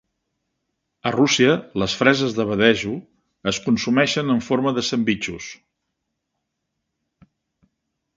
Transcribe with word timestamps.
A 1.09 1.11
Rússia, 1.15 1.51
les 1.81 1.95
freses 1.99 2.33
d'abadejo 2.37 2.93
es 3.51 3.59
consumeixen 3.65 4.31
en 4.37 4.41
forma 4.47 4.73
de 4.79 4.85
sandvitxos. 4.89 5.51